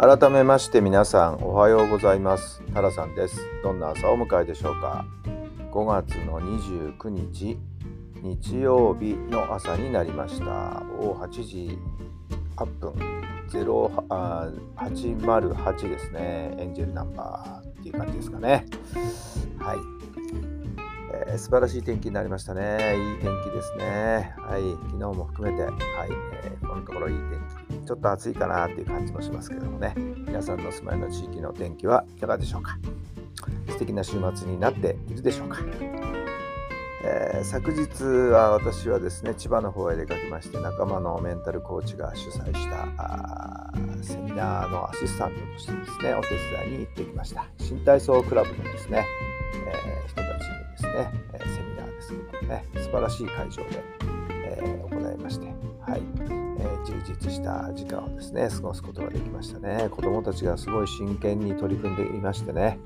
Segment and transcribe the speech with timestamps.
[0.00, 2.62] 改めまして皆さんおはようございます。
[2.72, 3.40] タラさんです。
[3.64, 5.04] どんな朝をお迎えでしょうか
[5.72, 7.58] ？5月の29日
[8.22, 10.84] 日曜日の朝になりました。
[11.00, 11.76] お8時
[12.54, 12.94] 8分。
[13.48, 16.54] 0808ですね。
[16.58, 18.66] エンジェルナンバーっていう感じですかね。
[19.58, 19.78] はい。
[21.26, 22.96] えー、素晴らしい天気になりましたね。
[22.96, 24.32] いい天気ですね。
[24.38, 25.72] はい、昨日も含めて、はい、
[26.44, 27.37] えー、このところいい天気。
[27.88, 29.94] ちょっと暑いかなっていう感じもしますけどもね。
[29.96, 32.78] 皆さんの住まいの地域の天気はいかがでしょうか？
[33.66, 35.60] 素敵な週末になっているでしょうか？
[37.02, 43.72] えー、昨日は私はですね千葉の方へ出かけまして仲間のメンタルコーチが主催した
[44.02, 46.28] セミナーのアシスタントとしてですねお手
[46.66, 49.06] 伝いに行ってきました新体操クラブのですね、
[49.66, 53.82] えー、人たちにですね、えセミナーですけどもね、素晴らしい会場で、
[57.08, 59.88] 実した時間をですね、過ごすことができましたね。
[59.90, 62.78] 子どもたちがすごい真剣に取り組んでいましてね、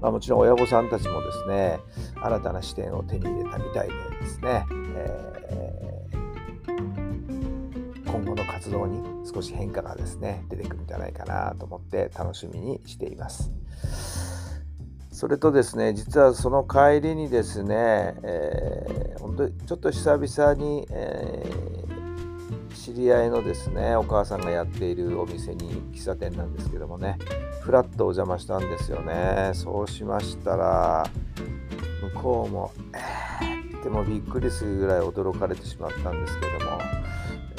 [0.00, 1.80] まあ、もちろん親御さんたちもですね、
[2.22, 9.00] 新たな視点を手に入れたみたいでですね、えー、今後の活動に
[9.32, 13.50] 少し変化がですね、出てくるんじゃないかなと思って楽しみにしています。
[15.10, 21.79] それとですね、実はその帰りにですね、えー、本当にちょっと久々に、えー、
[22.84, 27.18] 知り合いのですね、お母さんがやっているお店に喫茶店なんですけどもね、
[27.60, 29.50] ふらっとお邪魔したんですよね。
[29.54, 31.06] そうしましたら、
[32.14, 36.78] 向こうも、えーってもびっくりするぐらい驚かれてしまったんですけども、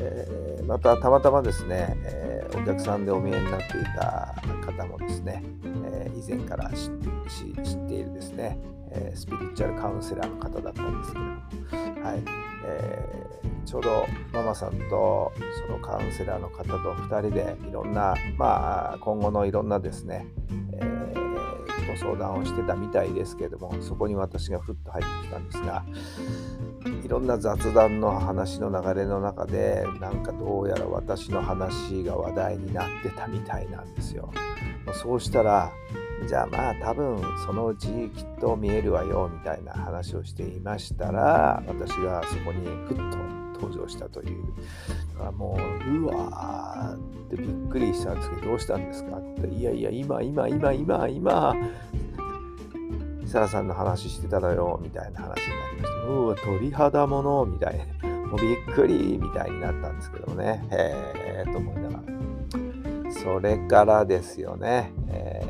[0.00, 5.42] えー、またたまたまですね、えー、お客さんでお見えになっていた方もですね、
[5.84, 8.58] えー、以前から知っているですね、
[8.90, 12.22] えスピリチュアルカウンセラーの方だったんですけれども、はい
[12.64, 13.28] えー
[13.68, 15.30] ちょうどママさんと
[15.66, 20.26] そのカウンセラーの方と2人でいろんな、まあ、今後のいろんなですね、
[20.72, 21.12] え
[21.98, 25.84] 相談をしてたみたいですけどもそこに私がふっと入ってきたんですが
[27.04, 34.30] いろんな雑談の話の流れの中でなんかどうやら私の話が話題になってたみたいなんですよ。
[34.92, 35.70] そうしたら
[36.26, 44.44] じゃあまあ多分そのうちきっと見えるわよみたいな話をしていましたら私がそこにふっと登場したという。
[45.36, 46.98] もううわーっ
[47.30, 49.48] てびっくりしたんですけどどうしたんですかって。
[49.48, 51.54] いやいや今今今今今。
[53.22, 55.34] 設楽さんの話してたのよみたいな話にな
[55.76, 56.08] りまして。
[56.08, 60.66] うわ鳥肌ものみたいもうびっくりみたいになったんですけどもね。
[60.70, 62.02] へえと思いながら。
[63.10, 65.42] それからですよね、え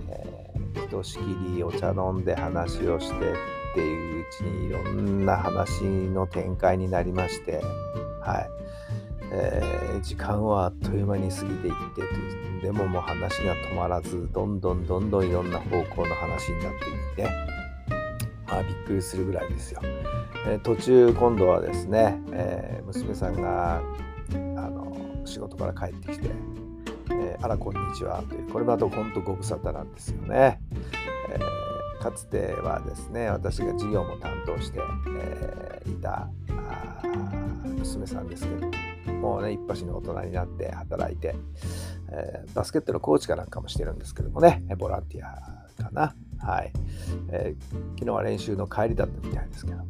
[0.75, 3.35] ー、ひとしきりお茶飲んで話をして
[3.79, 7.63] っていううちにいろんな話の展開になりまして
[8.21, 8.51] はい。
[9.31, 11.75] えー、時間はあっという間に過ぎていっ
[12.61, 16.73] てでももう話が止まらずどんどんどんどんいろんな方向の話になっ
[17.15, 17.29] ていって
[18.47, 19.83] まあびっくりするぐらいですよ、
[20.47, 23.83] えー、途中今度はですね、えー、娘さんが
[24.33, 24.97] あの
[25.27, 26.31] 仕事から帰ってきて
[27.13, 30.59] 「えー、あらこんにちは」というこれまた本当ご無沙汰なんですよね、
[32.01, 34.81] かつてはですね私が授業も担当して、
[35.19, 36.29] えー、いた
[37.79, 38.71] 娘さんですけど
[39.19, 41.35] もうね、一発の大人になって働いて、
[42.11, 46.15] えー、バスケットのコーチかなんかもしてるんですけどもね、ボランティアかな。
[46.39, 46.73] はい。
[47.31, 49.87] えー、昨日は練習の帰りだったみたいですけども、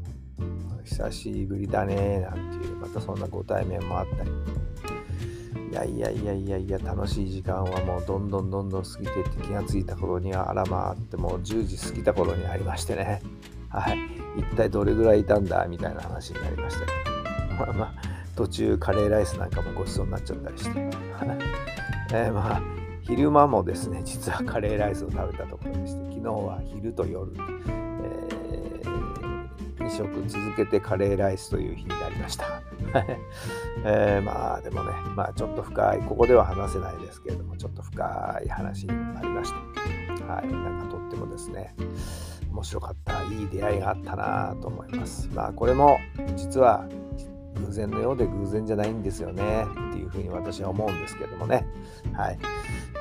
[0.85, 4.31] 久しぶりだね、なんていう、またそんなご対面もあったり、
[5.79, 13.23] やいやいやいやいや、楽しい時間はもうどんどんどんどん過ぎていって気がついた頃には、あらまあってもう10時過ぎた頃にありましてね、
[13.69, 13.99] はい。
[14.39, 16.87] 一体どれぐらいいたんだみたいな話になりました、
[17.55, 17.95] まあまあ、
[18.37, 20.91] 途中カレーライスなんかもごちそうになっちゃったりして、
[22.13, 22.63] え、まあ
[23.03, 27.33] 昼間もですね実はカレーライスを食べたところでして昨日は昼と夜、
[29.89, 32.63] 2食続けてカレーライスという日になりました、
[33.85, 41.75] えー、まあでもねまあちょっと深いここでは話せないですけれどもちょっと深い話にもなりましたはいなんかとってもですね
[42.53, 45.99] 面白かったいい出会いがあったなと思いますまあこれも
[46.37, 46.87] 実は
[47.67, 51.67] 偶然のようで偶然じゃないんですよねっていうふうに私は思うんですけどもね。
[52.13, 52.39] はい。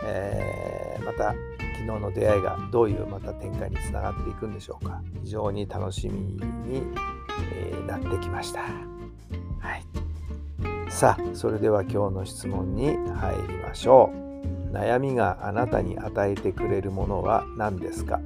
[0.04, 1.36] えー、また
[1.80, 5.02] 昨日の出会いがどういうまた展開につながっていくんでしょうか。
[5.24, 6.82] 非常に楽しみに、
[7.54, 8.62] えー、なってきました。
[8.62, 8.68] は
[9.76, 10.92] い。
[10.92, 14.12] さあ、それでは今日の質問に入りましょ
[14.72, 14.74] う。
[14.74, 18.20] 悩みがあなたに与えてくれるものは何ですか？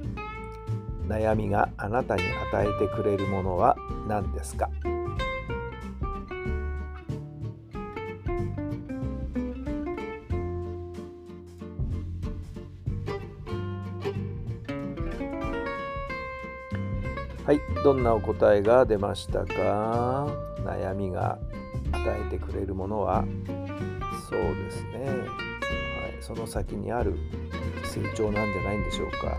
[1.06, 2.22] 悩みがあなたに
[2.52, 3.76] 与えてくれるものは
[4.08, 4.70] 何ですか？
[17.44, 20.28] はい、どんなお答えが出ましたか？
[20.64, 21.38] 悩みが
[21.90, 23.24] 与えてくれるものは？
[24.30, 25.18] そうですね、はい、
[26.20, 27.16] その先にある
[27.82, 29.36] 成長なんじゃないんでしょうか？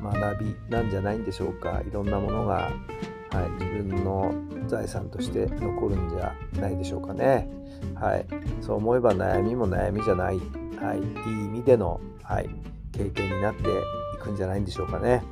[0.00, 1.82] 学びなんじゃないんでしょうか？
[1.84, 4.32] いろんなものが、はい、自分の
[4.68, 7.48] 財産として残るんじゃないでしょうかね。
[7.96, 8.26] はい、
[8.60, 10.38] そう思えば悩みも悩みじゃない、
[10.80, 12.48] はい、いい意味での、はい、
[12.92, 13.64] 経験になってい
[14.22, 15.24] くんじゃないんでしょうかね。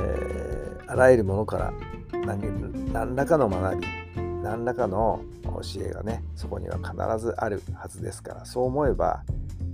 [0.00, 1.72] えー、あらゆるものから
[2.24, 3.86] 何何らかの学び
[4.42, 9.22] 何らかの教えがねそこには必ずあるはずですからそう思えば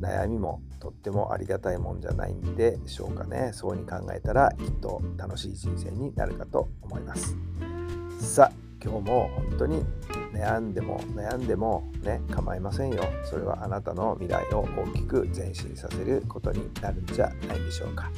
[0.01, 3.51] 悩みもとってもありがたいもんじゃないんでしょうかね。
[3.55, 7.37] そうに考えたらきっと楽しい人生になるかと思います。
[8.21, 8.53] さあ
[8.85, 9.85] 今日も本当に
[10.33, 13.03] 悩んでも悩んでもね構いませんよ。
[13.25, 18.11] それはあなたの未来を大きく前進させることになるんじゃないでしょうか。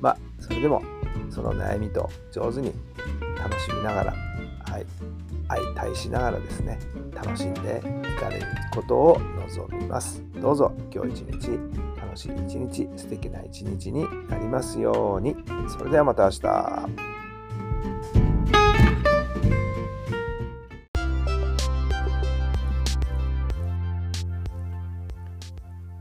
[0.00, 0.82] まあそれでも
[1.30, 2.72] その悩みと上手に
[3.38, 4.14] 楽しみながら
[4.70, 4.86] はい
[5.48, 6.78] 相対しながらですね
[7.14, 10.22] 楽しんでいかれることを望みます。
[10.40, 11.58] どうぞ今日一日
[12.00, 15.36] 楽しい一日素敵な一日になりますように。
[15.68, 16.40] それではまた明日。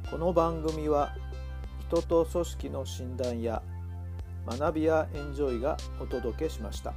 [0.09, 1.13] この番組は
[1.89, 3.61] 人と組織の診断や
[4.45, 6.93] 学びやエンジョイがお届けしました。